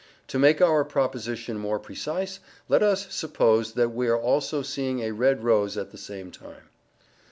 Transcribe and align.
To 0.29 0.39
make 0.39 0.63
our 0.63 0.83
proposition 0.83 1.59
more 1.59 1.77
precise, 1.77 2.39
let 2.67 2.81
us 2.81 3.13
suppose 3.13 3.73
that 3.73 3.89
we 3.89 4.07
are 4.07 4.17
also 4.19 4.63
seeing 4.63 5.01
a 5.01 5.11
red 5.11 5.43
rose 5.43 5.77
at 5.77 5.91
the 5.91 5.97
same 5.99 6.31
time. 6.31 6.69